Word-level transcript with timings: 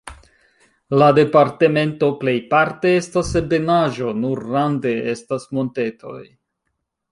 La 1.01 1.09
departemento 1.17 2.09
plejparte 2.23 2.95
estas 3.03 3.31
ebenaĵo, 3.43 4.09
nur 4.25 4.43
rande 4.57 4.97
estas 5.15 5.49
montetoj. 5.59 6.21